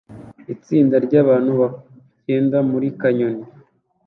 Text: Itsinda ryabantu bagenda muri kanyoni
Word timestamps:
Itsinda 0.53 0.95
ryabantu 1.05 1.51
bagenda 1.61 2.57
muri 2.71 2.87
kanyoni 2.99 3.43